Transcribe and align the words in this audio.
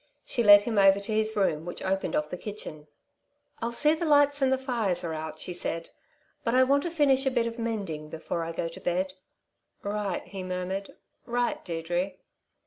She 0.25 0.41
led 0.41 0.63
him 0.63 0.79
over 0.79 0.99
to 0.99 1.13
his 1.13 1.35
room, 1.35 1.63
which 1.63 1.83
opened 1.83 2.15
off 2.15 2.31
the 2.31 2.35
kitchen. 2.35 2.87
"I'll 3.61 3.71
see 3.71 3.93
the 3.93 4.07
lights 4.07 4.41
and 4.41 4.51
the 4.51 4.57
fires 4.57 5.03
are 5.03 5.13
out," 5.13 5.39
she 5.39 5.53
said, 5.53 5.91
"but 6.43 6.55
I 6.55 6.63
want 6.63 6.81
to 6.81 6.89
finish 6.89 7.27
a 7.27 7.29
bit 7.29 7.45
of 7.45 7.59
mending 7.59 8.09
before 8.09 8.43
I 8.43 8.51
go 8.51 8.67
to 8.67 8.79
bed." 8.81 9.13
"Right," 9.83 10.23
he 10.27 10.41
murmured. 10.41 10.89
"Right, 11.27 11.63
Deirdre!" 11.63 12.13